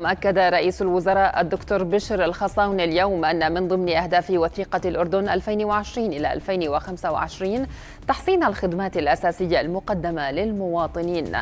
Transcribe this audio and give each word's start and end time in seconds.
أكد 0.00 0.38
رئيس 0.38 0.82
الوزراء 0.82 1.40
الدكتور 1.40 1.82
بشر 1.82 2.24
الخصاون 2.24 2.80
اليوم 2.80 3.24
أن 3.24 3.52
من 3.54 3.68
ضمن 3.68 3.88
أهداف 3.88 4.30
وثيقة 4.30 4.80
الأردن 4.84 5.28
2020 5.28 6.12
إلى 6.12 6.32
2025 6.32 7.66
تحسين 8.08 8.44
الخدمات 8.44 8.96
الأساسية 8.96 9.60
المقدمة 9.60 10.30
للمواطنين. 10.30 11.32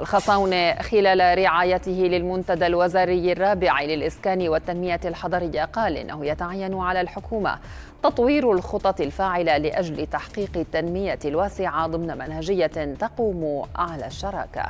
الخصاون 0.00 0.74
خلال 0.74 1.38
رعايته 1.38 1.92
للمنتدى 1.92 2.66
الوزاري 2.66 3.32
الرابع 3.32 3.82
للإسكان 3.82 4.48
والتنمية 4.48 5.00
الحضرية 5.04 5.64
قال 5.64 5.96
إنه 5.96 6.26
يتعين 6.26 6.74
على 6.74 7.00
الحكومة 7.00 7.58
تطوير 8.02 8.52
الخطط 8.52 9.00
الفاعلة 9.00 9.56
لأجل 9.56 10.06
تحقيق 10.06 10.50
التنمية 10.56 11.18
الواسعة 11.24 11.86
ضمن 11.86 12.18
منهجية 12.18 12.94
تقوم 12.98 13.62
على 13.76 14.06
الشراكة. 14.06 14.64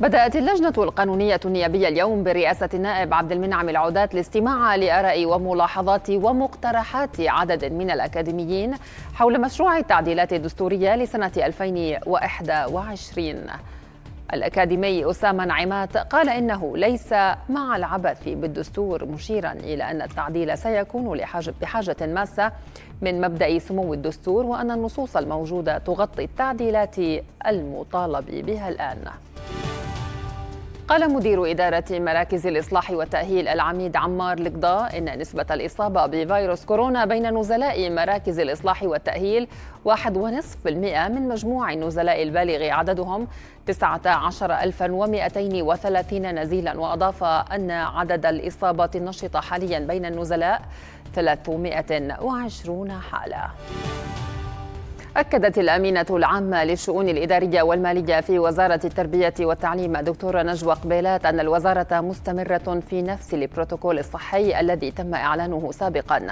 بدأت 0.00 0.36
اللجنة 0.36 0.72
القانونية 0.78 1.40
النيابية 1.44 1.88
اليوم 1.88 2.22
برئاسة 2.22 2.68
النائب 2.74 3.14
عبد 3.14 3.32
المنعم 3.32 3.68
العودات 3.68 4.14
الاستماع 4.14 4.76
لآراء 4.76 5.26
وملاحظات 5.26 6.10
ومقترحات 6.10 7.20
عدد 7.20 7.64
من 7.64 7.90
الأكاديميين 7.90 8.74
حول 9.14 9.40
مشروع 9.40 9.78
التعديلات 9.78 10.32
الدستورية 10.32 10.96
لسنة 10.96 11.32
2021 11.36 13.36
الأكاديمي 14.32 15.10
أسامة 15.10 15.44
نعمات 15.44 15.96
قال 15.96 16.28
إنه 16.28 16.76
ليس 16.76 17.12
مع 17.48 17.76
العبث 17.76 18.28
بالدستور 18.28 19.04
مشيرا 19.04 19.52
إلى 19.52 19.90
أن 19.90 20.02
التعديل 20.02 20.58
سيكون 20.58 21.20
بحاجة 21.60 21.96
ماسة 22.00 22.52
من 23.02 23.20
مبدأ 23.20 23.58
سمو 23.58 23.94
الدستور 23.94 24.46
وأن 24.46 24.70
النصوص 24.70 25.16
الموجودة 25.16 25.78
تغطي 25.78 26.24
التعديلات 26.24 26.96
المطالب 27.46 28.46
بها 28.46 28.68
الآن. 28.68 28.98
قال 30.88 31.14
مدير 31.14 31.50
إدارة 31.50 31.84
مراكز 31.90 32.46
الإصلاح 32.46 32.90
والتأهيل 32.90 33.48
العميد 33.48 33.96
عمار 33.96 34.38
القضاء 34.38 34.98
إن 34.98 35.18
نسبة 35.18 35.46
الإصابة 35.50 36.06
بفيروس 36.06 36.64
كورونا 36.64 37.04
بين 37.04 37.38
نزلاء 37.38 37.90
مراكز 37.90 38.38
الإصلاح 38.38 38.82
والتأهيل 38.82 39.48
واحد 39.84 40.16
ونصف 40.16 40.64
بالمئة 40.64 41.08
من 41.08 41.28
مجموع 41.28 41.72
النزلاء 41.72 42.22
البالغ 42.22 42.70
عددهم. 42.70 43.26
19230 43.66 46.34
نزيلا 46.34 46.80
وأضاف 46.80 47.24
أن 47.24 47.70
عدد 47.70 48.26
الإصابات 48.26 48.96
النشطة 48.96 49.40
حاليا 49.40 49.78
بين 49.78 50.06
النزلاء 50.06 50.62
320 51.14 52.92
حالة. 52.92 53.50
أكدت 55.16 55.58
الأمينة 55.58 56.06
العامة 56.10 56.64
للشؤون 56.64 57.08
الإدارية 57.08 57.62
والمالية 57.62 58.20
في 58.20 58.38
وزارة 58.38 58.80
التربية 58.84 59.34
والتعليم 59.40 59.96
دكتورة 59.96 60.42
نجوى 60.42 60.74
قبيلات 60.74 61.26
أن 61.26 61.40
الوزارة 61.40 62.00
مستمرة 62.00 62.82
في 62.90 63.02
نفس 63.02 63.34
البروتوكول 63.34 63.98
الصحي 63.98 64.60
الذي 64.60 64.90
تم 64.90 65.14
إعلانه 65.14 65.72
سابقا. 65.72 66.26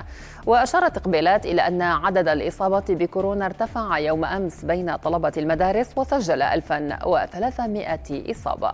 وأشارت 0.47 0.99
قبيلات 0.99 1.47
إلى 1.47 1.63
أن 1.63 1.83
عدد 1.83 2.29
الإصابات 2.29 2.91
بكورونا 2.91 3.47
ارتفع 3.47 3.99
يوم 3.99 4.25
أمس 4.25 4.65
بين 4.65 4.97
طلبة 4.97 5.33
المدارس 5.37 5.89
وسجل 5.97 6.43
1300 6.43 8.31
إصابة. 8.31 8.73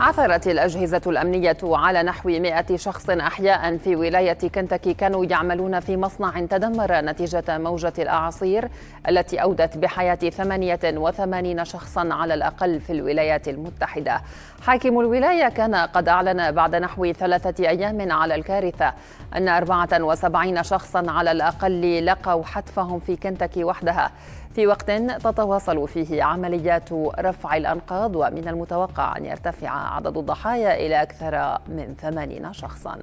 عثرت 0.00 0.46
الأجهزة 0.46 1.00
الأمنية 1.06 1.56
على 1.62 2.02
نحو 2.02 2.28
100 2.28 2.76
شخص 2.76 3.10
أحياء 3.10 3.76
في 3.76 3.96
ولاية 3.96 4.38
كنتاكي. 4.54 4.94
كانوا 4.94 5.24
يعملون 5.24 5.80
في 5.80 5.96
مصنع 5.96 6.40
تدمر 6.40 6.92
نتيجة 6.92 7.44
موجة 7.48 7.92
الأعاصير 7.98 8.68
التي 9.08 9.42
أودت 9.42 9.78
بحياة 9.78 10.14
88 10.14 11.64
شخصا 11.64 12.08
على 12.12 12.34
الأقل 12.34 12.80
في 12.80 12.92
الولايات 12.92 13.48
المتحدة. 13.48 14.22
حاكم 14.62 15.00
الولاية 15.00 15.48
كان 15.48 15.74
قد 15.74 16.08
أعلن 16.08 16.52
بعد 16.52 16.76
نحو 16.76 17.12
ثلاثة 17.12 17.68
أيام 17.68 18.12
على 18.12 18.34
الكارثة 18.34 18.92
أن 19.36 19.48
74 19.48 20.62
شخصا 20.62 21.10
على 21.10 21.32
الأقل 21.32 22.06
لقوا 22.06 22.44
حتفهم 22.44 22.98
في 22.98 23.16
كنتاكي 23.16 23.64
وحدها. 23.64 24.10
في 24.54 24.66
وقت 24.66 24.90
تتواصل 25.24 25.88
فيه 25.88 26.22
عمليات 26.22 26.92
رفع 27.18 27.56
الأنقاض 27.56 28.16
ومن 28.16 28.48
المتوقع 28.48 29.16
أن 29.16 29.24
يرتفع 29.24 29.70
عدد 29.90 30.16
الضحايا 30.16 30.86
إلى 30.86 31.02
أكثر 31.02 31.58
من 31.68 31.94
80 32.00 32.52
شخصاً. 32.52 32.98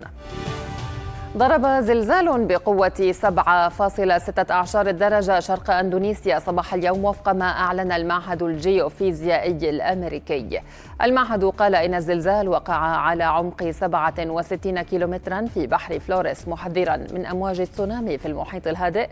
ضرب 1.38 1.66
زلزال 1.66 2.46
بقوة 2.46 3.12
7.6 3.12 4.52
أعشار 4.52 4.88
الدرجة 4.88 5.40
شرق 5.40 5.72
أندونيسيا 5.72 6.40
صباح 6.40 6.74
اليوم 6.74 7.06
وفق 7.06 7.30
ما 7.30 7.46
أعلن 7.46 7.92
المعهد 7.92 8.44
الجيوفيزيائي 8.44 9.70
الأمريكي. 9.70 10.62
المعهد 11.02 11.44
قال 11.46 11.76
إن 11.76 11.94
الزلزال 11.94 12.48
وقع 12.48 12.74
على 12.76 13.24
عمق 13.24 13.72
67 13.72 14.82
كيلومترا 14.82 15.46
في 15.46 15.68
بحر 15.68 16.00
فلوريس 16.00 16.48
محذرا 16.48 16.98
من 17.14 17.26
أمواج 17.26 17.60
التسونامي 17.60 18.18
في 18.18 18.28
المحيط 18.28 18.68
الهادئ 18.68 19.10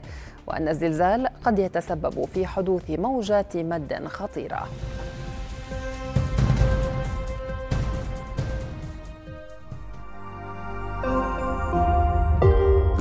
وأن 0.47 0.67
الزلزال 0.67 1.27
قد 1.43 1.59
يتسبب 1.59 2.25
في 2.25 2.47
حدوث 2.47 2.89
موجات 2.89 3.57
مد 3.57 4.07
خطيرة. 4.07 4.67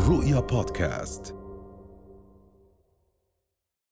رؤيا 0.09 0.41
بودكاست 0.41 1.34